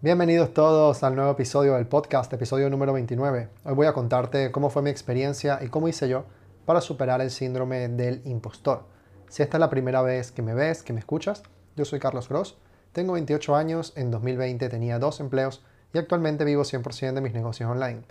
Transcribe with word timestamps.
Bienvenidos 0.00 0.54
todos 0.54 1.02
al 1.02 1.16
nuevo 1.16 1.32
episodio 1.32 1.74
del 1.74 1.88
podcast, 1.88 2.32
episodio 2.32 2.70
número 2.70 2.92
29. 2.92 3.48
Hoy 3.64 3.74
voy 3.74 3.88
a 3.88 3.92
contarte 3.92 4.52
cómo 4.52 4.70
fue 4.70 4.80
mi 4.80 4.90
experiencia 4.90 5.58
y 5.60 5.70
cómo 5.70 5.88
hice 5.88 6.08
yo 6.08 6.24
para 6.66 6.80
superar 6.80 7.20
el 7.20 7.32
síndrome 7.32 7.88
del 7.88 8.22
impostor. 8.24 8.84
Si 9.28 9.42
esta 9.42 9.56
es 9.56 9.60
la 9.60 9.70
primera 9.70 10.00
vez 10.02 10.30
que 10.30 10.40
me 10.40 10.54
ves, 10.54 10.84
que 10.84 10.92
me 10.92 11.00
escuchas, 11.00 11.42
yo 11.74 11.84
soy 11.84 11.98
Carlos 11.98 12.28
Gross, 12.28 12.56
tengo 12.92 13.14
28 13.14 13.56
años, 13.56 13.92
en 13.96 14.12
2020 14.12 14.68
tenía 14.68 15.00
dos 15.00 15.18
empleos 15.18 15.64
y 15.92 15.98
actualmente 15.98 16.44
vivo 16.44 16.62
100% 16.62 17.14
de 17.14 17.20
mis 17.20 17.34
negocios 17.34 17.68
online. 17.68 18.02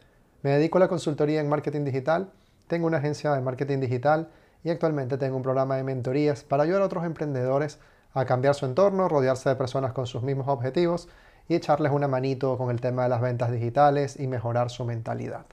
Me 0.41 0.49
dedico 0.49 0.79
a 0.79 0.81
la 0.81 0.89
consultoría 0.89 1.39
en 1.39 1.47
marketing 1.47 1.85
digital, 1.85 2.33
tengo 2.67 2.88
una 2.88 2.97
agencia 2.97 3.31
de 3.31 3.39
marketing 3.39 3.79
digital 3.79 4.27
y 4.61 4.71
actualmente 4.71 5.17
tengo 5.17 5.38
un 5.38 5.43
programa 5.43 5.77
de 5.77 5.85
mentorías 5.85 6.43
para 6.43 6.63
ayudar 6.63 6.81
a 6.81 6.88
otros 6.88 7.05
emprendedores 7.05 7.79
a 8.13 8.25
cambiar 8.25 8.55
su 8.55 8.65
entorno, 8.65 9.07
rodearse 9.07 9.47
de 9.47 9.55
personas 9.55 9.93
con 9.93 10.05
sus 10.05 10.21
mismos 10.21 10.49
objetivos 10.49 11.07
y 11.48 11.55
echarles 11.55 11.91
una 11.91 12.07
manito 12.07 12.57
con 12.57 12.71
el 12.71 12.82
tema 12.82 13.04
de 13.04 13.09
las 13.09 13.21
ventas 13.21 13.52
digitales 13.52 14.19
y 14.19 14.28
mejorar 14.28 14.69
su 14.69 14.86
mentalidad. 14.86 15.46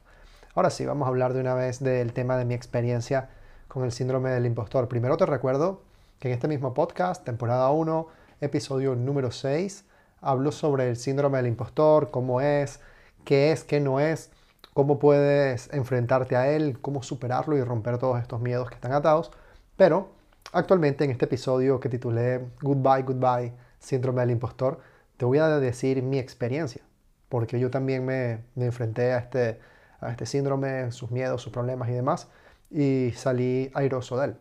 Ahora 0.55 0.71
sí, 0.71 0.87
vamos 0.87 1.07
a 1.07 1.09
hablar 1.09 1.33
de 1.33 1.41
una 1.41 1.55
vez 1.55 1.83
del 1.83 2.12
tema 2.12 2.37
de 2.37 2.45
mi 2.45 2.55
experiencia 2.55 3.29
con 3.69 3.85
el 3.85 3.93
síndrome 3.93 4.30
del 4.30 4.47
impostor. 4.47 4.88
Primero 4.88 5.16
te 5.16 5.27
recuerdo 5.27 5.83
que 6.19 6.29
en 6.29 6.35
este 6.35 6.49
mismo 6.49 6.75
podcast, 6.75 7.25
temporada 7.25 7.71
1, 7.71 8.07
episodio 8.41 8.95
número 8.95 9.30
6, 9.30 9.85
hablo 10.21 10.52
sobre 10.52 10.88
el 10.88 10.97
síndrome 10.97 11.38
del 11.38 11.49
impostor, 11.49 12.11
cómo 12.11 12.41
es, 12.41 12.80
qué 13.24 13.52
es, 13.52 13.65
qué 13.65 13.80
no 13.80 14.01
es, 14.01 14.30
cómo 14.73 14.99
puedes 14.99 15.73
enfrentarte 15.73 16.37
a 16.37 16.49
él, 16.51 16.79
cómo 16.80 17.02
superarlo 17.02 17.57
y 17.57 17.63
romper 17.63 17.99
todos 17.99 18.21
estos 18.21 18.41
miedos 18.41 18.69
que 18.69 18.74
están 18.74 18.93
atados. 18.93 19.33
Pero 19.77 20.11
actualmente 20.52 21.05
en 21.05 21.11
este 21.11 21.24
episodio 21.24 21.80
que 21.80 21.88
titulé 21.88 22.47
Goodbye, 22.63 23.02
Goodbye, 23.02 23.52
síndrome 23.79 24.21
del 24.21 24.30
impostor, 24.30 24.80
te 25.24 25.27
voy 25.27 25.38
a 25.38 25.48
decir 25.59 26.02
mi 26.02 26.19
experiencia, 26.19 26.83
porque 27.30 27.59
yo 27.59 27.70
también 27.70 28.05
me, 28.05 28.45
enfrenté 28.56 29.16
este, 29.16 29.59
a 29.98 30.10
este 30.10 30.27
síndrome, 30.27 30.93
sus 30.93 31.10
miedos, 31.10 31.40
sus 31.40 31.51
problemas 31.51 31.88
y 31.88 31.93
demás, 31.93 32.29
y 32.71 33.10
salí 33.16 33.71
airoso 33.73 34.18
de 34.18 34.26
él. 34.26 34.37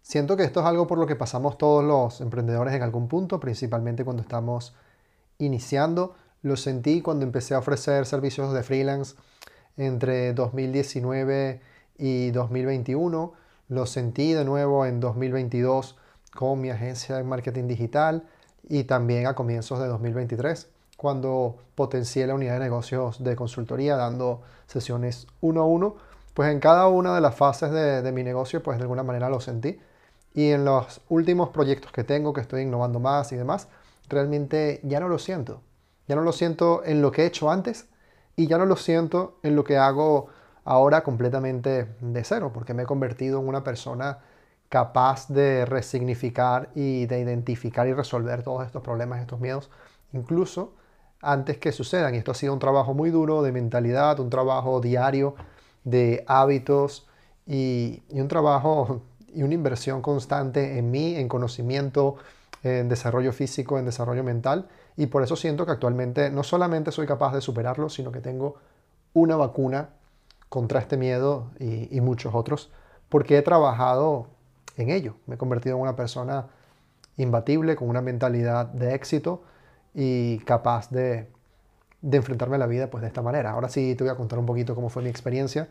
Siento 0.00 0.36
que 0.36 0.44
esto 0.44 0.60
es 0.60 0.66
algo 0.66 0.86
por 0.86 0.96
lo 0.96 1.08
que 1.08 1.16
pasamos 1.16 1.58
todos 1.58 1.82
los 1.82 2.20
emprendedores 2.20 2.72
en 2.72 2.84
algún 2.84 3.08
punto, 3.08 3.40
principalmente 3.40 4.04
cuando 4.04 4.22
estamos 4.22 4.76
iniciando. 5.38 6.14
Lo 6.42 6.56
sentí 6.56 7.02
cuando 7.02 7.24
empecé 7.24 7.54
a 7.54 7.58
ofrecer 7.58 8.06
servicios 8.06 8.52
de 8.52 8.62
freelance 8.62 9.16
entre 9.76 10.34
2019 10.34 11.60
y 11.98 12.30
2021. 12.30 13.32
Lo 13.70 13.86
sentí 13.86 14.34
de 14.34 14.44
nuevo 14.44 14.86
en 14.86 15.00
2022 15.00 15.96
con 16.32 16.60
mi 16.60 16.70
agencia 16.70 17.16
de 17.16 17.24
marketing 17.24 17.66
digital 17.66 18.28
y 18.68 18.84
también 18.84 19.26
a 19.26 19.34
comienzos 19.34 19.78
de 19.80 19.86
2023, 19.86 20.68
cuando 20.96 21.56
potencié 21.74 22.26
la 22.26 22.34
unidad 22.34 22.54
de 22.54 22.60
negocios 22.60 23.22
de 23.22 23.36
consultoría 23.36 23.96
dando 23.96 24.42
sesiones 24.66 25.26
uno 25.40 25.62
a 25.62 25.64
uno, 25.64 25.96
pues 26.34 26.50
en 26.50 26.60
cada 26.60 26.88
una 26.88 27.14
de 27.14 27.20
las 27.20 27.34
fases 27.34 27.70
de, 27.70 28.12
mi 28.12 28.22
negocio, 28.22 28.62
pues 28.62 28.78
de 28.78 28.82
alguna 28.82 29.02
manera 29.02 29.28
lo 29.28 29.40
sentí. 29.40 29.78
Y 30.34 30.50
en 30.50 30.64
los 30.64 31.00
últimos 31.08 31.48
proyectos 31.48 31.90
que 31.90 32.04
tengo, 32.04 32.32
que 32.32 32.40
estoy 32.40 32.62
innovando 32.62 33.00
más 33.00 33.32
y 33.32 33.36
demás, 33.36 33.68
realmente 34.08 34.80
ya 34.84 35.00
no 35.00 35.08
lo 35.08 35.18
siento. 35.18 35.62
Ya 36.06 36.16
no 36.16 36.22
lo 36.22 36.32
siento 36.32 36.82
en 36.84 37.02
lo 37.02 37.12
que 37.12 37.22
he 37.22 37.26
hecho 37.26 37.50
antes 37.50 37.86
y 38.36 38.46
ya 38.46 38.56
no 38.56 38.66
lo 38.66 38.76
siento 38.76 39.38
en 39.42 39.56
lo 39.56 39.64
que 39.64 39.78
hago 39.78 40.28
ahora 40.64 41.02
completamente 41.02 41.88
de 42.00 42.24
cero, 42.24 42.52
porque 42.52 42.74
me 42.74 42.84
he 42.84 42.86
convertido 42.86 43.40
en 43.40 43.48
una 43.48 43.64
persona 43.64 44.18
capaz 44.68 45.28
de 45.28 45.64
resignificar 45.64 46.70
y 46.74 47.06
de 47.06 47.20
identificar 47.20 47.86
y 47.88 47.94
resolver 47.94 48.42
todos 48.42 48.66
estos 48.66 48.82
problemas, 48.82 49.20
estos 49.20 49.40
miedos, 49.40 49.70
incluso 50.12 50.74
antes 51.22 51.58
que 51.58 51.72
sucedan. 51.72 52.14
Y 52.14 52.18
esto 52.18 52.32
ha 52.32 52.34
sido 52.34 52.52
un 52.52 52.58
trabajo 52.58 52.94
muy 52.94 53.10
duro 53.10 53.42
de 53.42 53.52
mentalidad, 53.52 54.20
un 54.20 54.30
trabajo 54.30 54.80
diario 54.80 55.34
de 55.84 56.24
hábitos 56.26 57.08
y, 57.46 58.02
un 58.10 58.28
trabajo 58.28 59.02
y 59.34 59.42
una 59.42 59.54
inversión 59.54 60.02
constante 60.02 60.78
en 60.78 60.90
mí, 60.90 61.16
en 61.16 61.28
conocimiento, 61.28 62.16
en 62.62 62.88
desarrollo 62.88 63.32
físico, 63.32 63.78
en 63.78 63.86
desarrollo 63.86 64.22
mental. 64.22 64.68
Y 64.96 65.06
por 65.06 65.22
eso 65.22 65.36
siento 65.36 65.64
que 65.64 65.72
actualmente 65.72 66.30
no 66.30 66.42
solamente 66.42 66.92
soy 66.92 67.06
capaz 67.06 67.32
de 67.32 67.40
superarlo, 67.40 67.88
sino 67.88 68.12
que 68.12 68.20
tengo 68.20 68.56
una 69.14 69.36
vacuna 69.36 69.90
contra 70.48 70.80
este 70.80 70.96
miedo 70.96 71.50
y, 71.58 71.94
y 71.96 72.00
muchos 72.00 72.34
otros, 72.34 72.70
porque 73.08 73.38
he 73.38 73.42
trabajado 73.42 74.28
en 74.78 74.90
ello. 74.90 75.16
Me 75.26 75.34
he 75.34 75.38
convertido 75.38 75.76
en 75.76 75.82
una 75.82 75.96
persona 75.96 76.46
imbatible, 77.16 77.76
con 77.76 77.88
una 77.88 78.00
mentalidad 78.00 78.66
de 78.66 78.94
éxito 78.94 79.42
y 79.94 80.38
capaz 80.40 80.90
de, 80.90 81.28
enfrentarme 82.02 82.56
a 82.56 82.58
la 82.58 82.66
vida 82.66 82.88
pues, 82.88 83.02
de 83.02 83.08
esta 83.08 83.22
manera. 83.22 83.50
Ahora 83.50 83.68
sí 83.68 83.94
te 83.94 84.04
voy 84.04 84.12
a 84.12 84.16
contar 84.16 84.38
un 84.38 84.46
poquito 84.46 84.74
cómo 84.74 84.88
fue 84.88 85.02
mi 85.02 85.10
experiencia, 85.10 85.68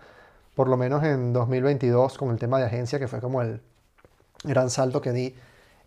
por 0.56 0.68
lo 0.68 0.78
menos 0.78 1.04
en 1.04 1.34
2022 1.34 2.18
con 2.18 2.32
el 2.32 2.38
tema 2.38 2.60
de 2.60 2.66
agencia, 2.66 3.00
que 3.00 3.08
fue 3.08 3.22
como 3.22 3.42
el 3.42 3.62
gran 4.44 4.70
salto 4.70 5.02
que 5.02 5.12
di 5.12 5.36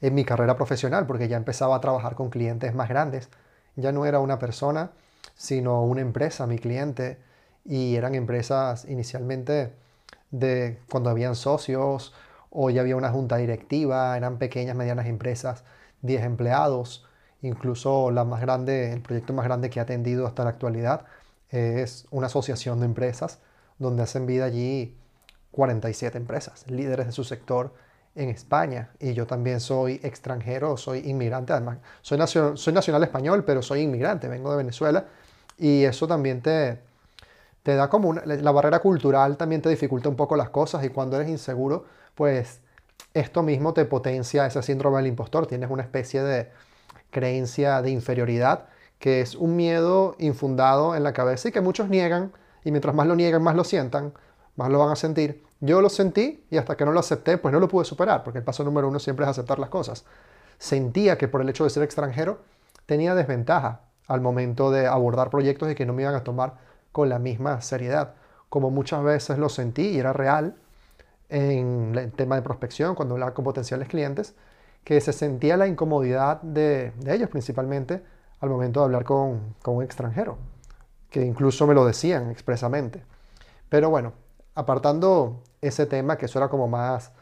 en 0.00 0.14
mi 0.14 0.24
carrera 0.24 0.56
profesional, 0.56 1.06
porque 1.06 1.28
ya 1.28 1.36
empezaba 1.36 1.76
a 1.76 1.80
trabajar 1.80 2.14
con 2.14 2.30
clientes 2.30 2.74
más 2.74 2.88
grandes. 2.88 3.28
Ya 3.76 3.92
no 3.92 4.06
era 4.06 4.18
una 4.20 4.38
persona, 4.38 4.92
sino 5.34 5.84
una 5.84 6.00
empresa, 6.00 6.46
mi 6.46 6.58
cliente, 6.58 7.18
y 7.64 7.96
eran 7.96 8.14
empresas 8.14 8.86
inicialmente 8.86 9.72
de 10.30 10.78
cuando 10.90 11.10
habían 11.10 11.34
socios 11.34 12.14
o 12.50 12.70
ya 12.70 12.80
había 12.82 12.96
una 12.96 13.10
junta 13.10 13.36
directiva, 13.36 14.16
eran 14.16 14.38
pequeñas, 14.38 14.76
medianas 14.76 15.06
empresas, 15.06 15.64
10 16.02 16.24
empleados, 16.24 17.06
incluso 17.42 18.10
la 18.10 18.24
más 18.24 18.40
grande, 18.40 18.92
el 18.92 19.02
proyecto 19.02 19.32
más 19.32 19.44
grande 19.44 19.70
que 19.70 19.80
ha 19.80 19.84
atendido 19.84 20.26
hasta 20.26 20.44
la 20.44 20.50
actualidad 20.50 21.06
es 21.50 22.06
una 22.10 22.26
asociación 22.26 22.80
de 22.80 22.86
empresas 22.86 23.38
donde 23.78 24.02
hacen 24.02 24.26
vida 24.26 24.44
allí 24.44 24.96
47 25.52 26.16
empresas, 26.16 26.64
líderes 26.68 27.06
de 27.06 27.12
su 27.12 27.24
sector 27.24 27.74
en 28.14 28.28
España. 28.28 28.90
Y 29.00 29.14
yo 29.14 29.26
también 29.26 29.60
soy 29.60 30.00
extranjero, 30.02 30.76
soy 30.76 31.00
inmigrante, 31.08 31.52
además, 31.52 31.78
soy, 32.02 32.18
nacional 32.72 33.02
español, 33.02 33.44
pero 33.44 33.62
soy 33.62 33.80
inmigrante, 33.80 34.28
vengo 34.28 34.50
de 34.50 34.58
Venezuela. 34.58 35.06
Y 35.58 35.84
eso 35.84 36.06
también 36.06 36.40
te, 36.40 36.78
te 37.62 37.74
da 37.74 37.88
como 37.88 38.08
una, 38.08 38.24
la 38.24 38.52
barrera 38.52 38.78
cultural 38.80 39.36
también 39.36 39.60
te 39.60 39.68
dificulta 39.68 40.08
un 40.08 40.16
poco 40.16 40.36
las 40.36 40.50
cosas 40.50 40.84
y 40.84 40.90
cuando 40.90 41.16
eres 41.16 41.28
inseguro, 41.28 41.84
pues 42.14 42.60
esto 43.14 43.42
mismo 43.42 43.72
te 43.72 43.84
potencia 43.84 44.46
ese 44.46 44.62
síndrome 44.62 44.98
del 44.98 45.08
impostor. 45.08 45.46
Tienes 45.46 45.70
una 45.70 45.82
especie 45.82 46.22
de 46.22 46.50
creencia 47.10 47.82
de 47.82 47.90
inferioridad 47.90 48.66
que 48.98 49.20
es 49.20 49.34
un 49.34 49.56
miedo 49.56 50.14
infundado 50.18 50.94
en 50.94 51.02
la 51.02 51.12
cabeza 51.12 51.48
y 51.48 51.52
que 51.52 51.60
muchos 51.60 51.88
niegan 51.88 52.32
y 52.64 52.70
mientras 52.70 52.94
más 52.94 53.06
lo 53.06 53.16
niegan, 53.16 53.42
más 53.42 53.56
lo 53.56 53.64
sientan, 53.64 54.12
más 54.56 54.70
lo 54.70 54.78
van 54.78 54.90
a 54.90 54.96
sentir. 54.96 55.42
Yo 55.60 55.80
lo 55.80 55.88
sentí 55.88 56.44
y 56.50 56.58
hasta 56.58 56.76
que 56.76 56.84
no 56.84 56.92
lo 56.92 57.00
acepté, 57.00 57.38
pues 57.38 57.52
no 57.52 57.60
lo 57.60 57.68
pude 57.68 57.84
superar, 57.84 58.22
porque 58.22 58.38
el 58.38 58.44
paso 58.44 58.62
número 58.62 58.88
uno 58.88 58.98
siempre 58.98 59.24
es 59.24 59.30
aceptar 59.30 59.58
las 59.58 59.70
cosas. 59.70 60.04
Sentía 60.58 61.16
que 61.16 61.28
por 61.28 61.40
el 61.40 61.48
hecho 61.48 61.64
de 61.64 61.70
ser 61.70 61.82
extranjero 61.82 62.40
tenía 62.84 63.14
desventaja 63.14 63.80
al 64.06 64.20
momento 64.20 64.70
de 64.70 64.86
abordar 64.86 65.30
proyectos 65.30 65.70
y 65.70 65.74
que 65.74 65.86
no 65.86 65.94
me 65.94 66.02
iban 66.02 66.14
a 66.14 66.24
tomar 66.24 66.58
con 66.92 67.08
la 67.08 67.18
misma 67.18 67.62
seriedad, 67.62 68.14
como 68.50 68.70
muchas 68.70 69.02
veces 69.02 69.38
lo 69.38 69.48
sentí 69.48 69.88
y 69.88 69.98
era 69.98 70.12
real 70.12 70.56
en 71.30 71.94
el 71.96 72.12
tema 72.12 72.36
de 72.36 72.42
prospección, 72.42 72.94
cuando 72.94 73.14
hablaba 73.14 73.34
con 73.34 73.44
potenciales 73.44 73.88
clientes, 73.88 74.34
que 74.84 75.00
se 75.00 75.12
sentía 75.12 75.56
la 75.56 75.66
incomodidad 75.66 76.42
de, 76.42 76.92
ellos 77.06 77.28
principalmente 77.30 78.02
al 78.40 78.50
momento 78.50 78.80
de 78.80 78.84
hablar 78.86 79.04
con, 79.04 79.54
con, 79.62 79.76
un 79.76 79.82
extranjero, 79.82 80.38
que 81.10 81.24
incluso 81.24 81.66
me 81.66 81.74
lo 81.74 81.84
decían 81.84 82.30
expresamente. 82.30 83.04
Pero 83.68 83.90
bueno, 83.90 84.12
apartando 84.54 85.42
ese 85.60 85.86
tema, 85.86 86.16
que 86.18 86.26
eso 86.26 86.38
era 86.38 86.48
como 86.48 86.68
más, 86.68 87.12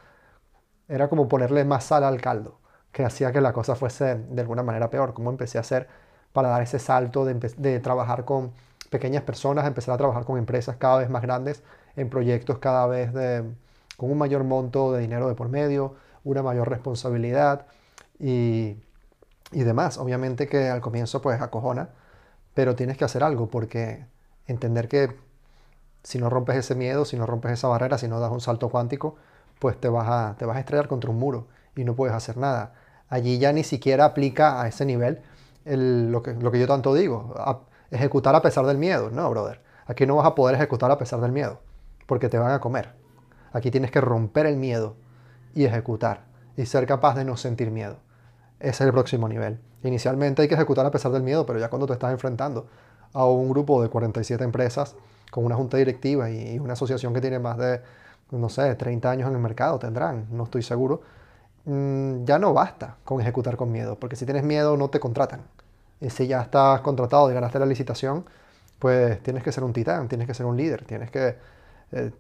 era 0.89 1.09
como 1.09 1.29
ponerle 1.29 1.65
más 1.65 1.85
sal 1.85 2.05
al 2.05 2.21
caldo, 2.21 2.59
que 2.93 3.05
hacía 3.05 3.33
que 3.33 3.41
la 3.41 3.53
cosa 3.53 3.75
fuese 3.75 4.17
de 4.17 4.41
alguna 4.41 4.63
manera 4.63 4.91
peor, 4.91 5.15
como 5.15 5.31
empecé 5.31 5.59
a 5.59 5.63
hacer 5.63 5.89
para 6.33 6.49
dar 6.49 6.63
ese 6.63 6.79
salto 6.79 7.25
de, 7.25 7.35
de 7.35 7.81
trabajar 7.81 8.25
con 8.25 8.53
pequeñas 8.91 9.23
personas 9.23 9.67
empezar 9.67 9.95
a 9.95 9.99
trabajar 9.99 10.25
con 10.25 10.39
empresas 10.39 10.77
cada 10.77 10.99
vez 10.99 11.11
más 11.11 11.23
grandes 11.23 11.63
en 11.97 12.09
proyectos 12.09 12.59
cada 12.59 12.87
vez 12.87 13.13
de, 13.13 13.45
con 13.99 14.11
un 14.11 14.17
mayor 14.17 14.45
monto 14.45 14.93
de 14.93 15.03
dinero 15.03 15.29
de 15.29 15.35
por 15.35 15.51
medio, 15.51 15.97
una 16.25 16.43
mayor 16.43 16.71
responsabilidad 16.71 17.67
y, 18.19 18.79
y 19.53 19.61
demás. 19.65 19.99
Obviamente 19.99 20.47
que 20.47 20.71
al 20.71 20.81
comienzo 20.81 21.21
pues 21.21 21.43
acojona, 21.43 21.91
pero 22.55 22.75
tienes 22.75 22.97
que 22.97 23.05
hacer 23.05 23.23
algo 23.23 23.51
porque 23.51 24.07
entender 24.47 24.89
que 24.89 25.15
si 26.03 26.19
no 26.19 26.31
rompes 26.31 26.57
ese 26.57 26.75
miedo, 26.75 27.05
si 27.05 27.19
no 27.19 27.27
rompes 27.27 27.53
esa 27.53 27.69
barrera, 27.69 27.99
si 27.99 28.09
no 28.09 28.21
das 28.21 28.33
un 28.33 28.41
salto 28.41 28.71
cuántico, 28.71 29.17
pues 29.59 29.79
te 29.79 29.89
vas 29.89 30.09
a, 30.09 30.37
te 30.39 30.47
vas 30.47 30.57
a 30.57 30.61
estrellar 30.61 30.89
contra 30.89 31.11
un 31.11 31.19
muro 31.19 31.49
y 31.77 31.85
no 31.85 31.95
puedes 31.95 32.15
hacer 32.15 32.37
nada. 32.37 32.75
Allí 33.09 33.39
ya 33.39 33.53
ni 33.53 33.65
siquiera 33.65 34.05
aplica 34.05 34.63
a 34.63 34.69
ese 34.69 34.87
nivel 34.87 35.21
lo, 35.65 36.23
que, 36.23 36.33
lo 36.35 36.51
que 36.51 36.61
yo 36.61 36.67
tanto 36.67 36.95
digo 36.95 37.35
ejecutar 37.91 38.35
a 38.35 38.43
pesar 38.43 38.65
del 38.67 38.79
miedo. 38.79 39.11
No, 39.11 39.29
brother. 39.31 39.61
Aquí 39.87 40.07
no 40.07 40.17
vas 40.17 40.27
a 40.27 40.35
poder 40.35 40.55
ejecutar 40.55 40.91
a 40.91 40.99
pesar 40.99 41.21
del 41.21 41.33
miedo, 41.33 41.61
porque 42.07 42.29
te 42.29 42.39
van 42.39 42.53
a 42.53 42.61
comer. 42.61 42.98
Aquí 43.53 43.71
tienes 43.71 43.91
que 43.91 44.01
romper 44.01 44.47
el 44.47 44.57
miedo 44.57 44.97
y 45.55 45.65
ejecutar 45.65 46.25
y 46.57 46.67
ser 46.67 46.87
capaz 46.87 47.15
de 47.15 47.25
no 47.25 47.37
sentir 47.37 47.71
miedo. 47.71 47.99
ese 48.61 48.71
es 48.71 48.81
el 48.83 48.93
próximo 48.93 49.29
nivel. 49.29 49.61
Inicialmente 49.85 50.43
hay 50.43 50.49
que 50.49 50.55
ejecutar 50.55 50.85
a 50.85 50.91
pesar 50.91 51.13
del 51.13 51.23
miedo, 51.23 51.47
pero 51.47 51.59
ya 51.59 51.71
cuando 51.71 51.87
te 51.87 51.93
estás 51.93 52.11
enfrentando 52.13 52.67
a 53.13 53.27
un 53.27 53.49
grupo 53.49 53.83
de 53.83 53.89
47 53.89 54.43
empresas 54.45 54.97
con 55.31 55.45
una 55.45 55.55
junta 55.55 55.77
directiva 55.77 56.31
y 56.31 56.59
una 56.59 56.73
asociación 56.73 57.15
que 57.15 57.21
tiene 57.21 57.39
más 57.39 57.59
de, 57.59 57.81
no 58.33 58.49
sé, 58.49 58.75
30 58.75 59.11
años 59.11 59.29
en 59.29 59.35
el 59.35 59.41
mercado, 59.41 59.79
tendrán, 59.79 60.27
no 60.31 60.45
estoy 60.45 60.63
seguro, 60.63 61.03
mm, 61.65 62.25
ya 62.25 62.39
no 62.39 62.53
basta 62.53 62.97
con 63.05 63.21
ejecutar 63.21 63.57
con 63.57 63.71
miedo, 63.71 63.97
porque 63.99 64.17
si 64.17 64.25
tienes 64.25 64.43
miedo 64.45 64.77
no 64.77 64.91
te 64.91 65.01
contratan. 65.01 65.43
Y 66.01 66.11
si 66.11 66.27
ya 66.27 66.43
estás 66.43 66.81
contratado 66.81 67.31
y 67.31 67.35
ganaste 67.35 67.59
la 67.59 67.67
licitación, 67.67 68.25
pues 68.79 69.23
tienes 69.23 69.43
que 69.43 69.53
ser 69.53 69.65
un 69.65 69.73
titán, 69.73 70.09
tienes 70.09 70.27
que 70.27 70.35
ser 70.35 70.47
un 70.47 70.57
líder, 70.57 70.85
tienes 70.85 71.11
que 71.11 71.37
eh, 71.93 72.13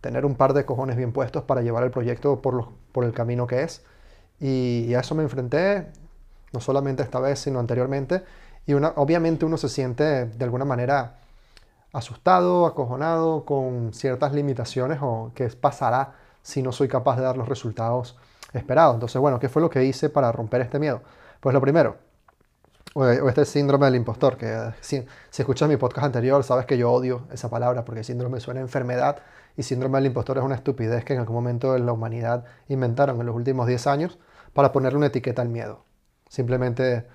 tener 0.00 0.24
un 0.24 0.34
par 0.34 0.52
de 0.52 0.64
cojones 0.64 0.96
bien 0.96 1.12
puestos 1.12 1.44
para 1.44 1.62
llevar 1.62 1.84
el 1.84 1.90
proyecto 1.90 2.40
por, 2.40 2.54
los, 2.54 2.68
por 2.92 3.04
el 3.04 3.12
camino 3.12 3.46
que 3.46 3.62
es. 3.62 3.84
Y, 4.40 4.94
a 4.94 5.00
eso 5.00 5.14
me 5.14 5.22
enfrenté, 5.22 5.86
no 6.52 6.60
solamente 6.60 7.02
esta 7.02 7.20
vez, 7.20 7.38
sino 7.38 7.58
anteriormente. 7.58 8.22
Y 8.66 8.74
una, 8.74 8.92
obviamente 8.96 9.44
uno 9.44 9.56
se 9.56 9.68
siente 9.68 10.26
de 10.26 10.44
alguna 10.44 10.64
manera 10.64 11.18
asustado, 11.92 12.66
acojonado, 12.66 13.44
con 13.44 13.92
ciertas 13.94 14.32
limitaciones 14.32 14.98
o 15.00 15.32
qué 15.34 15.48
pasará 15.48 16.14
si 16.42 16.62
no 16.62 16.72
soy 16.72 16.88
capaz 16.88 17.16
de 17.16 17.22
dar 17.22 17.36
los 17.36 17.48
resultados 17.48 18.18
esperados. 18.52 18.94
Entonces, 18.94 19.20
bueno, 19.20 19.38
¿qué 19.38 19.48
fue 19.48 19.62
lo 19.62 19.70
que 19.70 19.84
hice 19.84 20.10
para 20.10 20.30
romper 20.32 20.60
este 20.60 20.78
miedo? 20.78 21.02
Pues 21.40 21.54
lo 21.54 21.60
primero, 21.60 21.96
o 22.94 23.28
este 23.28 23.44
síndrome 23.44 23.86
del 23.86 23.96
impostor, 23.96 24.36
que 24.36 24.72
si, 24.80 25.04
si, 25.30 25.42
escuchas 25.42 25.68
mi 25.68 25.76
podcast 25.76 26.06
anterior, 26.06 26.42
sabes 26.44 26.66
que 26.66 26.78
yo 26.78 26.90
odio 26.90 27.26
esa 27.30 27.50
palabra 27.50 27.84
porque 27.84 28.02
síndrome 28.04 28.40
suena 28.40 28.60
a 28.60 28.62
enfermedad 28.62 29.18
y 29.56 29.62
síndrome 29.62 29.98
del 29.98 30.06
impostor 30.06 30.38
es 30.38 30.44
una 30.44 30.54
estupidez 30.54 31.04
que 31.04 31.14
en 31.14 31.20
algún 31.20 31.34
momento 31.34 31.76
en 31.76 31.86
la 31.86 31.92
humanidad 31.92 32.44
inventaron 32.68 33.20
en 33.20 33.26
los 33.26 33.34
últimos 33.34 33.66
10 33.66 33.86
años 33.86 34.18
para 34.52 34.72
ponerle 34.72 34.98
una 34.98 35.06
etiqueta 35.06 35.42
al 35.42 35.48
miedo. 35.48 35.84
Simplemente 36.28 37.06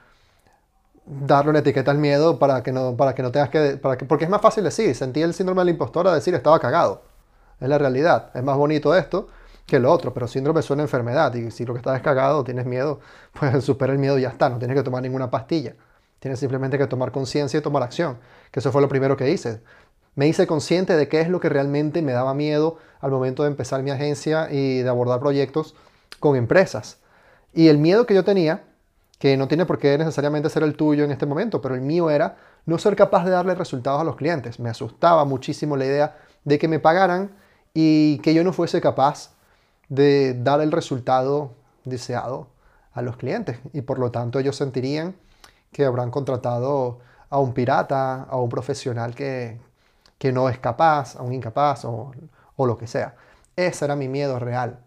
darle 1.05 1.51
una 1.51 1.59
etiqueta 1.59 1.91
al 1.91 1.97
miedo 1.97 2.39
para 2.39 2.63
que 2.63 2.71
no, 2.71 2.95
para 2.95 3.13
que 3.13 3.23
no 3.23 3.31
tengas 3.31 3.49
que, 3.49 3.77
para 3.77 3.97
que... 3.97 4.05
Porque 4.05 4.25
es 4.25 4.31
más 4.31 4.41
fácil 4.41 4.63
decir, 4.63 4.95
sentí 4.95 5.21
el 5.21 5.33
síndrome 5.33 5.61
del 5.61 5.69
impostor 5.69 6.07
a 6.07 6.13
decir 6.13 6.33
estaba 6.33 6.59
cagado. 6.59 7.03
Es 7.59 7.67
la 7.69 7.77
realidad. 7.77 8.31
Es 8.33 8.43
más 8.43 8.57
bonito 8.57 8.95
esto 8.95 9.27
que 9.65 9.79
lo 9.79 9.91
otro, 9.91 10.13
pero 10.13 10.27
síndrome 10.27 10.61
suena 10.61 10.83
a 10.83 10.85
enfermedad 10.85 11.33
y 11.35 11.51
si 11.51 11.65
lo 11.65 11.73
que 11.73 11.77
estás 11.77 11.95
es 11.95 12.01
cagado, 12.01 12.43
tienes 12.43 12.65
miedo, 12.65 12.99
pues 13.39 13.63
supera 13.63 13.93
el 13.93 13.99
miedo 13.99 14.17
y 14.17 14.23
ya 14.23 14.29
está, 14.29 14.49
no 14.49 14.59
tienes 14.59 14.75
que 14.75 14.83
tomar 14.83 15.01
ninguna 15.01 15.29
pastilla. 15.29 15.75
Tienes 16.19 16.39
simplemente 16.39 16.77
que 16.77 16.85
tomar 16.85 17.11
conciencia 17.11 17.57
y 17.57 17.61
tomar 17.61 17.81
acción, 17.81 18.19
que 18.51 18.59
eso 18.59 18.71
fue 18.71 18.81
lo 18.81 18.87
primero 18.87 19.17
que 19.17 19.31
hice. 19.31 19.61
Me 20.21 20.27
hice 20.27 20.45
consciente 20.45 20.95
de 20.95 21.07
qué 21.07 21.19
es 21.19 21.29
lo 21.29 21.39
que 21.39 21.49
realmente 21.49 22.03
me 22.03 22.11
daba 22.11 22.35
miedo 22.35 22.77
al 22.99 23.09
momento 23.09 23.41
de 23.41 23.49
empezar 23.49 23.81
mi 23.81 23.89
agencia 23.89 24.49
y 24.51 24.83
de 24.83 24.87
abordar 24.87 25.19
proyectos 25.19 25.73
con 26.19 26.35
empresas. 26.35 26.99
Y 27.55 27.69
el 27.69 27.79
miedo 27.79 28.05
que 28.05 28.13
yo 28.13 28.23
tenía, 28.23 28.61
que 29.17 29.35
no 29.35 29.47
tiene 29.47 29.65
por 29.65 29.79
qué 29.79 29.97
necesariamente 29.97 30.51
ser 30.51 30.61
el 30.61 30.75
tuyo 30.75 31.05
en 31.05 31.11
este 31.11 31.25
momento, 31.25 31.59
pero 31.59 31.73
el 31.73 31.81
mío 31.81 32.11
era 32.11 32.37
no 32.67 32.77
ser 32.77 32.95
capaz 32.95 33.25
de 33.25 33.31
darle 33.31 33.55
resultados 33.55 33.99
a 33.99 34.03
los 34.03 34.15
clientes. 34.15 34.59
Me 34.59 34.69
asustaba 34.69 35.25
muchísimo 35.25 35.75
la 35.75 35.85
idea 35.85 36.15
de 36.43 36.59
que 36.59 36.67
me 36.67 36.77
pagaran 36.77 37.31
y 37.73 38.19
que 38.19 38.35
yo 38.35 38.43
no 38.43 38.53
fuese 38.53 38.79
capaz 38.79 39.31
de 39.89 40.35
dar 40.35 40.61
el 40.61 40.71
resultado 40.71 41.55
deseado 41.83 42.45
a 42.93 43.01
los 43.01 43.17
clientes. 43.17 43.57
Y 43.73 43.81
por 43.81 43.97
lo 43.97 44.11
tanto 44.11 44.37
ellos 44.37 44.55
sentirían 44.55 45.15
que 45.71 45.83
habrán 45.83 46.11
contratado 46.11 46.99
a 47.27 47.39
un 47.39 47.55
pirata, 47.55 48.21
a 48.21 48.37
un 48.37 48.49
profesional 48.49 49.15
que, 49.15 49.57
que 50.21 50.31
no 50.31 50.49
es 50.49 50.59
capaz, 50.59 51.15
a 51.15 51.23
un 51.23 51.33
incapaz 51.33 51.83
o, 51.83 52.11
o 52.55 52.65
lo 52.67 52.77
que 52.77 52.85
sea. 52.85 53.15
Ese 53.55 53.85
era 53.85 53.95
mi 53.95 54.07
miedo 54.07 54.37
real. 54.37 54.77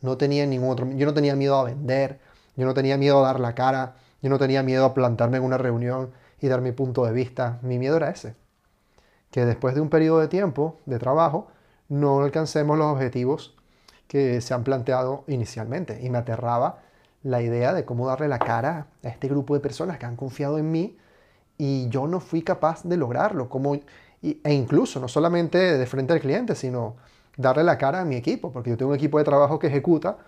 No 0.00 0.16
tenía 0.16 0.46
ningún 0.46 0.70
otro. 0.70 0.88
Yo 0.92 1.06
no 1.06 1.12
tenía 1.12 1.34
miedo 1.34 1.56
a 1.56 1.64
vender, 1.64 2.20
yo 2.54 2.66
no 2.66 2.72
tenía 2.72 2.96
miedo 2.96 3.18
a 3.18 3.26
dar 3.26 3.40
la 3.40 3.56
cara, 3.56 3.96
yo 4.22 4.30
no 4.30 4.38
tenía 4.38 4.62
miedo 4.62 4.84
a 4.84 4.94
plantarme 4.94 5.38
en 5.38 5.42
una 5.42 5.58
reunión 5.58 6.12
y 6.40 6.46
dar 6.46 6.60
mi 6.60 6.70
punto 6.70 7.04
de 7.04 7.10
vista. 7.10 7.58
Mi 7.62 7.80
miedo 7.80 7.96
era 7.96 8.10
ese. 8.10 8.36
Que 9.32 9.44
después 9.44 9.74
de 9.74 9.80
un 9.80 9.90
periodo 9.90 10.20
de 10.20 10.28
tiempo 10.28 10.78
de 10.86 11.00
trabajo 11.00 11.48
no 11.88 12.20
alcancemos 12.20 12.78
los 12.78 12.86
objetivos 12.86 13.56
que 14.06 14.40
se 14.40 14.54
han 14.54 14.62
planteado 14.62 15.24
inicialmente. 15.26 15.98
Y 16.00 16.10
me 16.10 16.18
aterraba 16.18 16.78
la 17.24 17.42
idea 17.42 17.74
de 17.74 17.84
cómo 17.84 18.06
darle 18.06 18.28
la 18.28 18.38
cara 18.38 18.86
a 19.02 19.08
este 19.08 19.26
grupo 19.26 19.54
de 19.54 19.58
personas 19.58 19.98
que 19.98 20.06
han 20.06 20.14
confiado 20.14 20.58
en 20.58 20.70
mí 20.70 20.96
y 21.58 21.88
yo 21.88 22.06
no 22.06 22.20
fui 22.20 22.42
capaz 22.42 22.84
de 22.84 22.96
lograrlo. 22.96 23.48
Como 23.48 23.80
e 24.22 24.52
incluso 24.52 24.98
no 24.98 25.08
solamente 25.08 25.58
de 25.58 25.86
frente 25.86 26.12
al 26.12 26.20
cliente, 26.20 26.54
sino 26.54 26.96
darle 27.36 27.62
la 27.64 27.78
cara 27.78 28.00
a 28.00 28.04
mi 28.04 28.16
equipo, 28.16 28.52
porque 28.52 28.70
yo 28.70 28.76
tengo 28.76 28.90
un 28.90 28.96
equipo 28.96 29.18
de 29.18 29.24
trabajo 29.24 29.58
que 29.58 29.66
ejecuta 29.66 30.18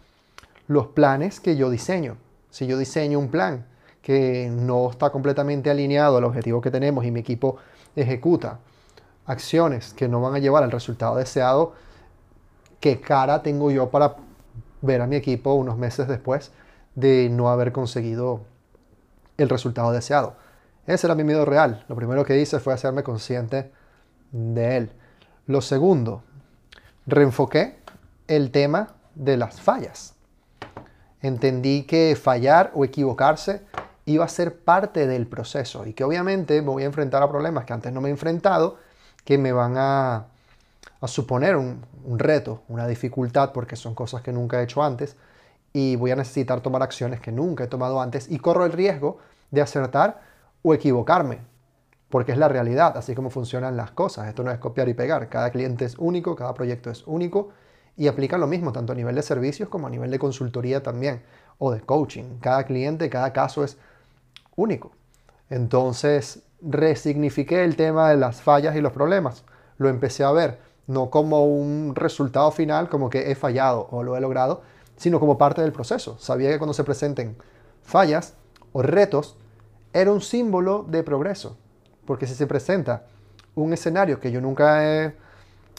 los 0.66 0.88
planes 0.88 1.40
que 1.40 1.56
yo 1.56 1.70
diseño. 1.70 2.16
Si 2.50 2.66
yo 2.66 2.78
diseño 2.78 3.18
un 3.18 3.28
plan 3.28 3.66
que 4.02 4.50
no 4.50 4.90
está 4.90 5.10
completamente 5.10 5.70
alineado 5.70 6.18
al 6.18 6.24
objetivo 6.24 6.60
que 6.60 6.70
tenemos 6.70 7.04
y 7.04 7.10
mi 7.10 7.20
equipo 7.20 7.56
ejecuta 7.96 8.58
acciones 9.26 9.92
que 9.94 10.08
no 10.08 10.20
van 10.20 10.34
a 10.34 10.38
llevar 10.38 10.62
al 10.62 10.70
resultado 10.70 11.16
deseado, 11.16 11.72
¿qué 12.80 13.00
cara 13.00 13.42
tengo 13.42 13.70
yo 13.70 13.90
para 13.90 14.16
ver 14.80 15.00
a 15.02 15.06
mi 15.06 15.16
equipo 15.16 15.54
unos 15.54 15.76
meses 15.76 16.08
después 16.08 16.52
de 16.94 17.28
no 17.30 17.48
haber 17.48 17.72
conseguido 17.72 18.42
el 19.36 19.48
resultado 19.48 19.92
deseado? 19.92 20.34
Ese 20.86 21.06
era 21.06 21.14
mi 21.14 21.24
miedo 21.24 21.44
real. 21.44 21.84
Lo 21.88 21.96
primero 21.96 22.24
que 22.24 22.40
hice 22.40 22.60
fue 22.60 22.72
hacerme 22.72 23.02
consciente 23.02 23.70
de 24.32 24.76
él. 24.76 24.92
Lo 25.46 25.60
segundo, 25.60 26.22
reenfoqué 27.06 27.78
el 28.26 28.50
tema 28.50 28.94
de 29.14 29.36
las 29.36 29.60
fallas. 29.60 30.14
Entendí 31.22 31.84
que 31.84 32.16
fallar 32.20 32.70
o 32.74 32.84
equivocarse 32.84 33.62
iba 34.04 34.24
a 34.24 34.28
ser 34.28 34.60
parte 34.60 35.06
del 35.06 35.26
proceso 35.26 35.86
y 35.86 35.92
que 35.92 36.04
obviamente 36.04 36.62
me 36.62 36.68
voy 36.68 36.82
a 36.82 36.86
enfrentar 36.86 37.22
a 37.22 37.28
problemas 37.28 37.64
que 37.64 37.72
antes 37.72 37.92
no 37.92 38.00
me 38.00 38.08
he 38.08 38.12
enfrentado, 38.12 38.76
que 39.24 39.36
me 39.36 39.52
van 39.52 39.74
a, 39.76 40.26
suponer 41.06 41.56
un, 41.56 41.84
un 42.04 42.18
reto, 42.18 42.62
una 42.68 42.86
dificultad, 42.86 43.52
porque 43.52 43.76
son 43.76 43.94
cosas 43.94 44.22
que 44.22 44.32
nunca 44.32 44.60
he 44.60 44.64
hecho 44.64 44.82
antes 44.82 45.16
y 45.72 45.96
voy 45.96 46.10
a 46.10 46.16
necesitar 46.16 46.60
tomar 46.60 46.82
acciones 46.82 47.20
que 47.20 47.32
nunca 47.32 47.64
he 47.64 47.68
tomado 47.68 48.00
antes 48.00 48.30
y 48.30 48.38
corro 48.38 48.64
el 48.64 48.72
riesgo 48.72 49.18
de 49.50 49.60
acertar 49.60 50.20
o 50.62 50.74
equivocarme 50.74 51.40
porque 52.08 52.32
es 52.32 52.38
la 52.38 52.48
realidad, 52.48 52.96
así 52.96 53.14
como 53.14 53.30
funcionan 53.30 53.76
las 53.76 53.90
cosas. 53.90 54.28
Esto 54.28 54.42
no 54.42 54.50
es 54.50 54.58
copiar 54.58 54.88
y 54.88 54.94
pegar. 54.94 55.28
Cada 55.28 55.50
cliente 55.50 55.84
es 55.84 55.96
único, 55.98 56.34
cada 56.36 56.54
proyecto 56.54 56.90
es 56.90 57.06
único 57.06 57.50
y 57.96 58.08
aplica 58.08 58.38
lo 58.38 58.46
mismo 58.46 58.72
tanto 58.72 58.92
a 58.92 58.96
nivel 58.96 59.14
de 59.14 59.22
servicios 59.22 59.68
como 59.68 59.86
a 59.86 59.90
nivel 59.90 60.10
de 60.10 60.18
consultoría 60.18 60.82
también 60.82 61.22
o 61.58 61.72
de 61.72 61.80
coaching. 61.80 62.38
Cada 62.40 62.64
cliente, 62.64 63.10
cada 63.10 63.32
caso 63.32 63.64
es 63.64 63.76
único. 64.56 64.92
Entonces, 65.50 66.42
resignifiqué 66.62 67.64
el 67.64 67.76
tema 67.76 68.10
de 68.10 68.16
las 68.16 68.40
fallas 68.40 68.76
y 68.76 68.80
los 68.80 68.92
problemas. 68.92 69.44
Lo 69.76 69.88
empecé 69.88 70.24
a 70.24 70.32
ver 70.32 70.58
no 70.86 71.10
como 71.10 71.44
un 71.44 71.94
resultado 71.94 72.50
final, 72.50 72.88
como 72.88 73.10
que 73.10 73.30
he 73.30 73.34
fallado 73.34 73.88
o 73.90 74.02
lo 74.02 74.16
he 74.16 74.20
logrado, 74.20 74.62
sino 74.96 75.20
como 75.20 75.36
parte 75.36 75.60
del 75.60 75.72
proceso. 75.72 76.16
Sabía 76.18 76.50
que 76.50 76.58
cuando 76.58 76.74
se 76.74 76.84
presenten 76.84 77.36
fallas 77.82 78.34
o 78.72 78.82
retos, 78.82 79.36
era 79.92 80.12
un 80.12 80.20
símbolo 80.20 80.84
de 80.88 81.02
progreso. 81.02 81.56
Porque 82.08 82.26
si 82.26 82.34
se 82.34 82.46
presenta 82.46 83.02
un 83.54 83.74
escenario 83.74 84.18
que 84.18 84.32
yo 84.32 84.40
nunca 84.40 84.82
he, 84.82 85.14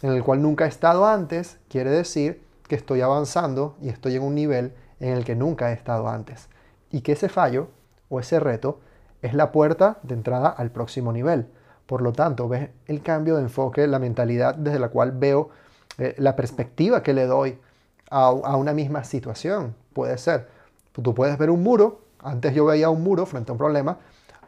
en 0.03 0.11
el 0.11 0.23
cual 0.23 0.43
nunca 0.43 0.65
he 0.65 0.67
estado 0.67 1.07
antes, 1.07 1.57
quiere 1.69 1.89
decir 1.89 2.43
que 2.67 2.75
estoy 2.75 3.01
avanzando 3.01 3.75
y 3.81 3.89
estoy 3.89 4.15
en 4.15 4.21
un 4.21 4.35
nivel 4.35 4.71
en 4.99 5.13
el 5.13 5.25
que 5.25 5.33
nunca 5.33 5.71
he 5.71 5.73
estado 5.73 6.07
antes. 6.07 6.47
Y 6.91 7.01
que 7.01 7.13
ese 7.13 7.29
fallo 7.29 7.69
o 8.09 8.19
ese 8.19 8.39
reto 8.39 8.79
es 9.23 9.33
la 9.33 9.51
puerta 9.51 9.97
de 10.03 10.13
entrada 10.13 10.49
al 10.49 10.69
próximo 10.69 11.11
nivel. 11.11 11.47
Por 11.87 12.03
lo 12.03 12.13
tanto, 12.13 12.47
ves 12.47 12.69
el 12.85 13.01
cambio 13.01 13.37
de 13.37 13.41
enfoque, 13.41 13.87
la 13.87 13.97
mentalidad 13.97 14.53
desde 14.53 14.77
la 14.77 14.89
cual 14.89 15.13
veo 15.13 15.49
eh, 15.97 16.13
la 16.19 16.35
perspectiva 16.35 17.01
que 17.01 17.15
le 17.15 17.25
doy 17.25 17.57
a, 18.11 18.27
a 18.27 18.55
una 18.55 18.73
misma 18.73 19.03
situación. 19.03 19.73
Puede 19.93 20.15
ser, 20.19 20.47
tú 20.91 21.15
puedes 21.15 21.39
ver 21.39 21.49
un 21.49 21.63
muro, 21.63 22.01
antes 22.19 22.53
yo 22.53 22.65
veía 22.65 22.91
un 22.91 23.01
muro 23.01 23.25
frente 23.25 23.51
a 23.51 23.53
un 23.53 23.57
problema, 23.57 23.97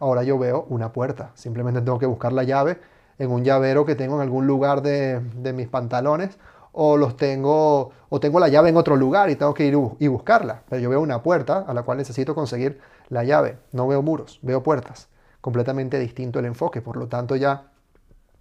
ahora 0.01 0.24
yo 0.24 0.38
veo 0.38 0.65
una 0.70 0.91
puerta. 0.91 1.31
Simplemente 1.36 1.79
tengo 1.81 2.00
que 2.00 2.08
buscar 2.08 2.34
la 2.34 2.43
llave 2.43 2.79
en 3.20 3.31
un 3.31 3.43
llavero 3.43 3.86
que 3.86 3.96
tengo 3.96 4.15
en 4.15 4.22
algún 4.22 4.48
lugar 4.48 4.81
de, 4.81 5.22
mis 5.53 5.67
pantalones 5.67 6.38
o 6.74 6.98
los 6.98 7.17
tengo 7.17 7.91
o 8.10 8.20
tengo 8.20 8.39
la 8.39 8.48
llave 8.48 8.70
en 8.70 8.77
otro 8.77 8.96
lugar 8.96 9.29
y 9.29 9.36
tengo 9.36 9.53
que 9.53 9.65
ir 9.65 9.77
y 10.00 10.08
buscarla. 10.08 10.63
Pero 10.70 10.81
yo 10.81 10.89
veo 10.89 11.01
una 11.01 11.22
puerta 11.22 11.60
a 11.67 11.74
la 11.74 11.84
cual 11.84 12.00
necesito 12.00 12.34
conseguir 12.34 12.79
la 13.10 13.24
llave. 13.24 13.60
No 13.72 13.88
veo 13.88 14.01
muros, 14.01 14.39
veo 14.41 14.63
puertas. 14.63 15.08
Completamente 15.39 16.00
distinto 16.00 16.39
el 16.39 16.46
enfoque. 16.46 16.81
Por 16.81 16.98
lo 16.98 17.08
tanto 17.08 17.36
ya 17.36 17.72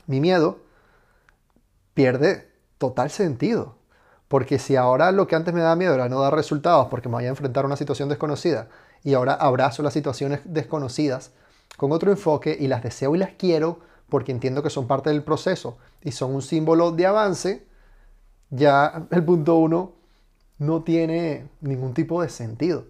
mi 0.07 0.21
miedo 0.21 0.61
pierde 1.93 2.51
total 2.79 3.11
sentido. 3.11 3.77
Porque 4.29 4.59
si 4.59 4.77
ahora 4.77 5.13
lo 5.13 5.27
que 5.27 5.37
antes 5.37 5.53
me 5.53 5.61
daba 5.61 5.77
miedo 5.77 5.93
era 5.93 6.09
no 6.09 6.21
dar 6.21 6.35
resultados 6.35 6.87
porque 6.89 7.09
me 7.09 7.17
voy 7.17 7.27
a 7.27 7.29
enfrentar 7.29 7.65
a 7.65 7.67
una 7.67 7.77
situación 7.77 8.09
desconocida 8.09 8.69
y 9.03 9.15
ahora 9.15 9.35
abrazo 9.35 9.83
las 9.83 9.93
situaciones 9.93 10.41
desconocidas 10.45 11.33
con 11.81 11.93
otro 11.93 12.11
enfoque 12.11 12.55
y 12.61 12.67
las 12.67 12.83
deseo 12.83 13.17
y 13.17 13.19
las 13.19 13.31
quiero 13.39 13.79
porque 14.11 14.33
entiendo 14.33 14.63
que 14.63 14.69
son 14.69 14.87
parte 14.87 15.09
del 15.09 15.25
proceso 15.25 15.79
y 16.03 16.13
son 16.13 16.35
un 16.35 16.43
símbolo 16.43 16.93
de 16.93 17.07
avance, 17.07 17.67
ya 18.51 19.07
el 19.11 19.25
punto 19.25 19.57
uno 19.57 19.93
no 20.59 20.83
tiene 20.83 21.49
ningún 21.63 21.95
tipo 21.95 22.21
de 22.21 22.29
sentido. 22.29 22.85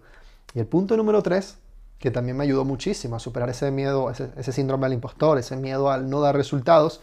Y 0.53 0.59
el 0.59 0.65
punto 0.65 0.97
número 0.97 1.23
tres, 1.23 1.57
que 1.99 2.11
también 2.11 2.35
me 2.35 2.43
ayudó 2.43 2.65
muchísimo 2.65 3.15
a 3.15 3.19
superar 3.19 3.49
ese 3.49 3.71
miedo, 3.71 4.11
ese, 4.11 4.51
síndrome 4.51 4.87
del 4.87 4.95
impostor, 4.95 5.37
ese 5.37 5.55
miedo 5.55 5.89
al 5.89 6.09
no 6.09 6.19
dar 6.19 6.35
resultados, 6.35 6.99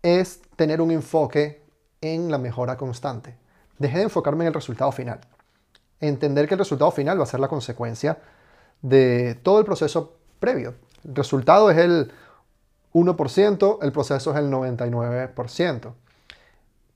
es 0.00 0.42
tener 0.54 0.80
un 0.80 0.92
enfoque 0.92 1.64
en 2.02 2.30
la 2.30 2.38
mejora 2.38 2.76
constante. 2.76 3.36
Dejé 3.80 3.98
de 3.98 4.04
enfocarme 4.04 4.44
en 4.44 4.48
el 4.48 4.54
resultado 4.54 4.92
final. 4.92 5.18
Entender 5.98 6.46
que 6.46 6.54
el 6.54 6.60
resultado 6.60 6.92
final 6.92 7.18
va 7.18 7.24
a 7.24 7.26
ser 7.26 7.40
la 7.40 7.48
consecuencia 7.48 8.18
de 8.80 9.34
todo 9.42 9.58
el 9.58 9.64
proceso 9.64 10.18
El 10.52 11.14
resultado 11.14 11.70
es 11.70 11.78
el 11.78 12.12
1%, 12.92 13.78
el 13.82 13.92
proceso 13.92 14.32
es 14.32 14.38
el 14.38 14.50
99%. 14.50 15.92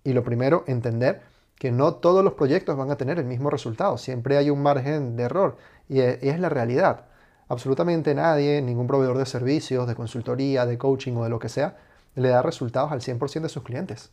Y 0.04 0.12
lo 0.12 0.22
primero, 0.22 0.64
entender 0.66 1.22
que 1.56 1.72
no 1.72 1.94
todos 1.94 2.24
los 2.24 2.34
proyectos 2.34 2.76
van 2.76 2.90
a 2.90 2.96
tener 2.96 3.18
el 3.18 3.24
mismo 3.24 3.50
resultado. 3.50 3.98
Siempre 3.98 4.36
hay 4.36 4.48
un 4.50 4.62
margen 4.62 5.16
de 5.16 5.24
error 5.24 5.56
y 5.88 6.00
e, 6.00 6.18
es, 6.22 6.38
la 6.38 6.48
realidad. 6.48 7.06
Absolutamente 7.48 8.14
nadie, 8.14 8.62
ningún 8.62 8.86
proveedor 8.86 9.18
de 9.18 9.26
servicios, 9.26 9.88
de 9.88 9.94
consultoría, 9.94 10.66
de 10.66 10.78
coaching 10.78 11.14
o 11.16 11.24
de 11.24 11.30
lo 11.30 11.38
que 11.38 11.48
sea, 11.48 11.76
le 12.14 12.28
da 12.28 12.42
resultados 12.42 12.92
al 12.92 13.00
100% 13.00 13.42
de 13.42 13.48
sus 13.48 13.64
clientes. 13.64 14.10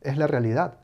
Es 0.00 0.16
la 0.16 0.26
realidad. 0.26 0.74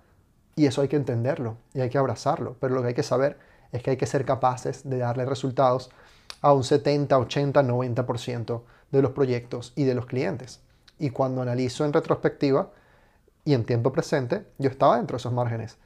Y 0.54 0.66
eso 0.66 0.82
hay 0.82 0.88
que 0.88 0.96
entenderlo 0.96 1.56
y 1.74 1.80
hay 1.80 1.90
que 1.90 1.98
abrazarlo. 1.98 2.56
Pero 2.60 2.74
lo 2.74 2.82
que 2.82 2.88
hay 2.88 2.94
que 2.94 3.02
saber 3.02 3.38
es 3.72 3.82
que 3.82 3.90
hay 3.90 3.96
que 3.96 4.06
ser 4.06 4.24
capaces 4.24 4.88
de 4.88 4.98
darle 4.98 5.24
resultados 5.24 5.90
a 6.40 6.52
un 6.52 6.64
70, 6.64 7.18
80, 7.18 7.62
90% 7.62 8.62
de 8.90 9.02
los 9.02 9.12
proyectos 9.12 9.72
y 9.76 9.84
de 9.84 9.94
los 9.94 10.06
clientes. 10.06 10.60
Y 10.98 11.10
cuando 11.10 11.42
analizo 11.42 11.84
en 11.84 11.92
retrospectiva 11.92 12.70
y 13.44 13.54
en 13.54 13.64
tiempo 13.64 13.92
presente, 13.92 14.46
yo 14.58 14.70
estaba 14.70 14.96
dentro 14.96 15.16
de 15.16 15.18
esos 15.18 15.32
márgenes. 15.32 15.78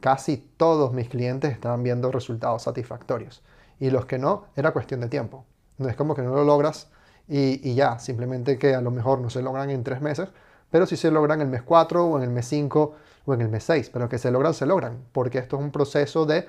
Casi 0.00 0.36
todos 0.56 0.92
mis 0.92 1.08
clientes 1.08 1.52
estaban 1.52 1.82
viendo 1.82 2.10
resultados 2.10 2.62
satisfactorios. 2.62 3.42
Y 3.78 3.90
los 3.90 4.06
que 4.06 4.18
no, 4.18 4.46
era 4.56 4.72
cuestión 4.72 5.00
de 5.00 5.08
tiempo. 5.08 5.44
No 5.78 5.88
es 5.88 5.96
como 5.96 6.14
que 6.14 6.22
no 6.22 6.34
lo 6.34 6.44
logras 6.44 6.88
y, 7.28 7.74
ya, 7.74 7.98
simplemente 7.98 8.58
que 8.58 8.74
a 8.74 8.80
lo 8.80 8.90
mejor 8.90 9.20
no 9.20 9.30
se 9.30 9.42
logran 9.42 9.68
en 9.70 9.82
tres 9.82 10.00
meses, 10.00 10.28
pero 10.70 10.86
sí 10.86 10.96
se 10.96 11.10
logran 11.10 11.40
el 11.40 11.48
mes 11.48 11.62
4 11.62 12.04
o 12.04 12.16
en 12.16 12.24
el 12.24 12.30
mes 12.30 12.46
5 12.46 12.94
o 13.26 13.34
en 13.34 13.40
el 13.40 13.48
mes 13.48 13.64
6. 13.64 13.90
Pero 13.92 14.08
que 14.08 14.18
se 14.18 14.30
logran, 14.30 14.54
se 14.54 14.66
logran. 14.66 15.04
Porque 15.12 15.38
esto 15.38 15.56
es 15.56 15.62
un 15.62 15.70
proceso 15.70 16.24
de, 16.24 16.46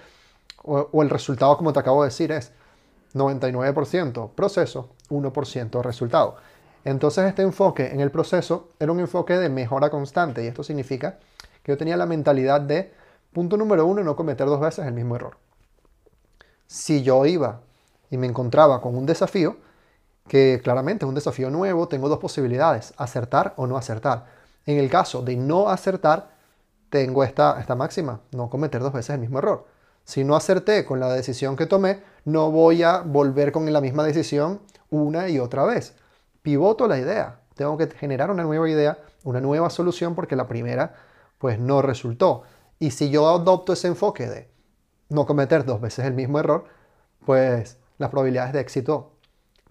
o 0.64 1.04
el 1.04 1.10
resultado, 1.10 1.58
como 1.58 1.74
te 1.74 1.80
acabo 1.80 2.04
de 2.04 2.10
decir, 2.10 2.32
es 2.32 2.54
99% 3.14 4.32
proceso, 4.32 4.90
1% 5.10 5.82
resultado. 5.82 6.38
Entonces 6.84 7.26
este 7.26 7.42
enfoque 7.42 7.88
en 7.88 8.00
el 8.00 8.12
proceso 8.12 8.70
era 8.80 8.92
un 8.92 9.00
enfoque 9.00 9.34
de 9.38 9.50
mejora 9.50 9.90
constante 9.90 10.44
y 10.44 10.48
esto 10.48 10.64
significa 10.64 11.20
que 11.64 11.74
yo 11.74 11.78
tenía 11.78 11.98
la 11.98 12.06
mentalidad 12.06 12.62
de, 12.62 12.94
punto 13.34 13.58
número 13.58 13.86
uno, 13.86 14.04
no 14.04 14.16
cometer 14.16 14.48
dos 14.48 14.62
veces 14.62 14.86
el 14.86 14.94
mismo 14.94 15.16
error. 15.16 15.38
Si 16.66 17.04
yo 17.04 17.26
iba 17.26 17.62
y 18.10 18.18
me 18.18 18.28
encontraba 18.28 18.82
con 18.82 18.96
un 18.96 19.06
desafío, 19.06 19.58
que 20.28 20.62
claramente 20.64 21.06
es 21.06 21.10
un 21.10 21.16
desafío 21.16 21.50
nuevo, 21.50 21.88
tengo 21.88 22.10
dos 22.10 22.20
posibilidades, 22.20 22.94
acertar 22.98 23.54
o 23.58 23.68
no 23.68 23.78
acertar. 23.78 24.26
En 24.66 24.78
el 24.78 24.90
caso 24.90 25.22
de 25.22 25.36
no 25.36 25.70
acertar, 25.70 26.32
tengo 26.90 27.24
esta, 27.24 27.60
esta 27.60 27.76
máxima, 27.76 28.22
no 28.32 28.50
cometer 28.50 28.82
dos 28.82 28.94
veces 28.94 29.12
el 29.12 29.22
mismo 29.22 29.40
error. 29.40 29.66
Si 30.04 30.24
no 30.24 30.36
acerté 30.36 30.86
con 30.86 31.00
la 31.00 31.12
decisión 31.12 31.58
que 31.58 31.66
tomé, 31.66 32.02
no 32.28 32.52
voy 32.52 32.84
a 32.84 33.00
volver 33.00 33.54
con 33.54 33.72
la 33.72 33.80
misma 33.80 34.04
decisión 34.04 34.60
una 34.90 35.30
y 35.30 35.40
otra 35.40 35.64
vez. 35.64 35.96
Pivoto 36.42 36.86
la 36.86 37.00
idea. 37.00 37.40
Tengo 37.56 37.78
que 37.78 37.88
generar 37.88 38.32
una 38.32 38.44
nueva 38.44 38.70
idea, 38.70 39.00
una 39.24 39.40
nueva 39.40 39.70
solución 39.70 40.14
porque 40.14 40.36
la 40.36 40.46
primera 40.46 40.94
pues 41.38 41.58
no 41.58 41.82
resultó. 41.82 42.44
Y 42.80 42.92
si 42.92 43.10
yo 43.10 43.30
adopto 43.30 43.72
ese 43.72 43.88
enfoque 43.88 44.28
de 44.28 44.52
no 45.08 45.26
cometer 45.26 45.64
dos 45.64 45.80
veces 45.80 46.04
el 46.04 46.16
mismo 46.16 46.38
error, 46.38 46.66
pues 47.26 47.78
las 47.98 48.10
probabilidades 48.10 48.52
de 48.52 48.60
éxito 48.60 49.14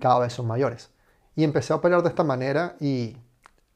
cada 0.00 0.18
vez 0.18 0.32
son 0.32 0.46
mayores. 0.46 0.88
Y 1.34 1.44
empecé 1.44 1.74
a 1.74 1.76
operar 1.76 2.02
de 2.02 2.08
esta 2.08 2.24
manera 2.24 2.76
y 2.80 3.18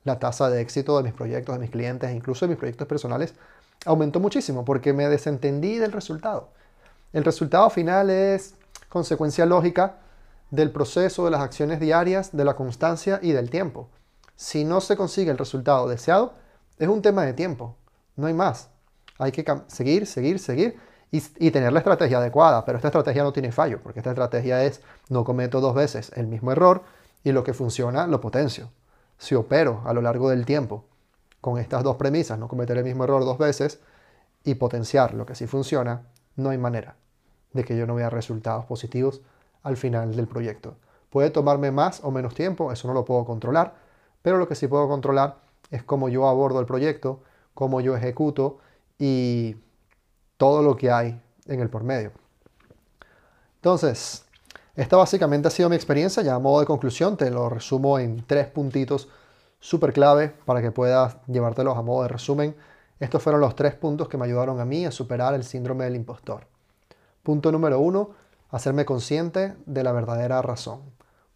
la 0.04 0.18
tasa 0.18 0.48
de 0.48 0.62
éxito 0.62 0.96
de 0.96 1.02
mis 1.02 1.12
proyectos, 1.12 1.54
de 1.54 1.60
mis 1.60 1.70
clientes, 1.70 2.10
incluso 2.12 2.46
de 2.46 2.50
mis 2.52 2.58
proyectos 2.58 2.88
personales, 2.88 3.34
aumentó 3.84 4.20
muchísimo 4.20 4.64
porque 4.64 4.94
me 4.94 5.06
desentendí 5.06 5.76
del 5.76 5.92
resultado. 5.92 6.54
El 7.12 7.24
resultado 7.24 7.68
final 7.68 8.08
es 8.08 8.54
consecuencia 8.90 9.46
lógica 9.46 10.00
del 10.50 10.70
proceso, 10.72 11.24
de 11.24 11.30
las 11.30 11.40
acciones 11.40 11.80
diarias, 11.80 12.36
de 12.36 12.44
la 12.44 12.56
constancia 12.56 13.20
y 13.22 13.32
del 13.32 13.48
tiempo. 13.48 13.88
Si 14.36 14.64
no 14.64 14.80
se 14.82 14.96
consigue 14.96 15.30
el 15.30 15.38
resultado 15.38 15.88
deseado, 15.88 16.34
es 16.78 16.88
un 16.88 17.00
tema 17.00 17.24
de 17.24 17.32
tiempo, 17.32 17.76
no 18.16 18.26
hay 18.26 18.34
más. 18.34 18.68
Hay 19.18 19.32
que 19.32 19.44
seguir, 19.68 20.06
seguir, 20.06 20.38
seguir 20.38 20.78
y, 21.10 21.50
tener 21.50 21.72
la 21.72 21.80
estrategia 21.80 22.18
adecuada, 22.18 22.64
pero 22.64 22.78
esta 22.78 22.88
estrategia 22.88 23.22
no 23.22 23.32
tiene 23.32 23.52
fallo, 23.52 23.80
porque 23.82 24.00
esta 24.00 24.10
estrategia 24.10 24.64
es 24.64 24.80
no 25.08 25.24
cometo 25.24 25.60
dos 25.60 25.74
veces 25.74 26.10
el 26.16 26.26
mismo 26.26 26.52
error 26.52 26.82
y 27.22 27.32
lo 27.32 27.44
que 27.44 27.54
funciona 27.54 28.06
lo 28.06 28.20
potencio. 28.20 28.70
Si 29.18 29.34
opero 29.34 29.82
a 29.84 29.92
lo 29.92 30.00
largo 30.02 30.30
del 30.30 30.46
tiempo 30.46 30.84
con 31.40 31.58
estas 31.58 31.84
dos 31.84 31.96
premisas, 31.96 32.38
no 32.38 32.48
cometer 32.48 32.76
el 32.78 32.84
mismo 32.84 33.04
error 33.04 33.24
dos 33.24 33.38
veces 33.38 33.78
y 34.42 34.54
potenciar 34.54 35.14
lo 35.14 35.26
que 35.26 35.34
sí 35.34 35.46
funciona, 35.46 36.08
no 36.36 36.50
hay 36.50 36.58
manera 36.58 36.96
de 37.52 37.64
que 37.64 37.76
yo 37.76 37.86
no 37.86 37.94
vea 37.94 38.10
resultados 38.10 38.64
positivos 38.66 39.20
al 39.62 39.76
final 39.76 40.14
del 40.14 40.26
proyecto. 40.26 40.76
Puede 41.10 41.30
tomarme 41.30 41.70
más 41.70 42.02
o 42.04 42.10
menos 42.10 42.34
tiempo, 42.34 42.72
eso 42.72 42.86
no 42.88 42.94
lo 42.94 43.04
puedo 43.04 43.24
controlar, 43.24 43.74
pero 44.22 44.38
lo 44.38 44.48
que 44.48 44.54
sí 44.54 44.68
puedo 44.68 44.88
controlar 44.88 45.38
es 45.70 45.82
cómo 45.82 46.08
yo 46.08 46.28
abordo 46.28 46.60
el 46.60 46.66
proyecto, 46.66 47.20
cómo 47.54 47.80
yo 47.80 47.96
ejecuto 47.96 48.58
y 48.98 49.56
todo 50.36 50.62
lo 50.62 50.76
que 50.76 50.90
hay 50.90 51.20
en 51.46 51.60
el 51.60 51.68
por 51.68 51.82
medio. 51.82 52.12
Entonces, 53.56 54.24
esta 54.76 54.96
básicamente 54.96 55.48
ha 55.48 55.50
sido 55.50 55.68
mi 55.68 55.76
experiencia, 55.76 56.22
ya 56.22 56.34
a 56.34 56.38
modo 56.38 56.60
de 56.60 56.66
conclusión 56.66 57.16
te 57.16 57.30
lo 57.30 57.48
resumo 57.48 57.98
en 57.98 58.24
tres 58.26 58.46
puntitos 58.46 59.08
súper 59.58 59.92
clave 59.92 60.32
para 60.46 60.62
que 60.62 60.70
puedas 60.70 61.16
llevártelos 61.26 61.76
a 61.76 61.82
modo 61.82 62.02
de 62.02 62.08
resumen. 62.08 62.56
Estos 62.98 63.22
fueron 63.22 63.40
los 63.40 63.54
tres 63.54 63.74
puntos 63.74 64.08
que 64.08 64.16
me 64.16 64.24
ayudaron 64.24 64.60
a 64.60 64.64
mí 64.64 64.86
a 64.86 64.90
superar 64.90 65.34
el 65.34 65.44
síndrome 65.44 65.84
del 65.84 65.96
impostor. 65.96 66.46
Punto 67.22 67.52
número 67.52 67.80
uno, 67.80 68.10
hacerme 68.50 68.84
consciente 68.84 69.56
de 69.66 69.84
la 69.84 69.92
verdadera 69.92 70.42
razón. 70.42 70.80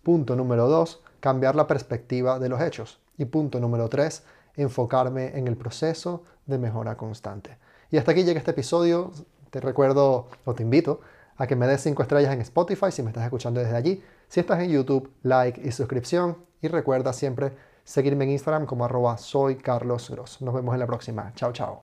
Punto 0.03 0.37
número 0.37 0.69
dos, 0.69 1.03
cambiar 1.21 1.57
la 1.57 1.67
perspectiva 1.67 2.39
de 2.39 2.49
los 2.49 2.61
hechos. 2.61 3.01
Y 3.17 3.27
punto 3.27 3.61
número 3.61 3.89
tres, 3.89 4.25
enfocarme 4.57 5.37
en 5.39 5.49
el 5.49 5.57
proceso 5.57 6.23
de 6.47 6.59
mejora 6.59 6.97
constante. 6.97 7.59
Y 7.91 7.99
hasta 7.99 8.13
aquí 8.13 8.25
llega 8.25 8.39
este 8.39 8.51
episodio. 8.51 9.13
Te 9.51 9.61
recuerdo 9.61 10.29
o 10.45 10.55
te 10.55 10.63
invito 10.63 11.01
a 11.37 11.47
que 11.47 11.57
me 11.57 11.67
des 11.67 11.81
5 11.81 12.03
estrellas 12.03 12.33
en 12.33 12.41
Spotify 12.41 12.91
si 12.91 13.03
me 13.03 13.11
estás 13.11 13.25
escuchando 13.25 13.61
desde 13.61 13.77
allí. 13.77 14.03
Si 14.29 14.41
estás 14.41 14.61
en 14.61 14.71
YouTube, 14.71 15.11
like 15.23 15.61
y 15.63 15.71
suscripción. 15.73 16.39
Y 16.61 16.69
recuerda 16.69 17.13
siempre 17.13 17.53
seguirme 17.85 18.25
en 18.25 18.31
Instagram 18.31 18.67
como 18.67 18.85
arroba 18.85 19.19
soy 19.19 19.57
Carlos 19.57 20.11
Gross. 20.11 20.41
Nos 20.43 20.55
vemos 20.55 20.75
en 20.75 20.81
la 20.81 20.87
próxima. 20.87 21.33
Chao, 21.35 21.53
chao. 21.53 21.73